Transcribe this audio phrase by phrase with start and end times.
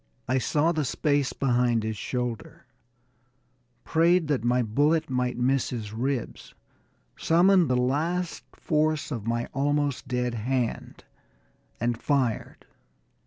[0.27, 2.65] I saw the space behind his shoulder,
[3.83, 6.55] prayed that my bullet might miss his ribs,
[7.15, 11.03] summoned the last force at my almost dead hand,
[11.79, 12.65] and fired.